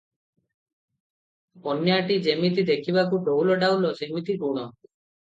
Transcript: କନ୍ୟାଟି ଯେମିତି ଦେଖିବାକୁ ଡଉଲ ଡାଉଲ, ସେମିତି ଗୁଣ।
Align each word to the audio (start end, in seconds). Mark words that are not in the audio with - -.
କନ୍ୟାଟି 1.65 2.17
ଯେମିତି 2.27 2.63
ଦେଖିବାକୁ 2.69 3.19
ଡଉଲ 3.27 3.59
ଡାଉଲ, 3.65 3.91
ସେମିତି 4.01 4.37
ଗୁଣ। 4.47 4.65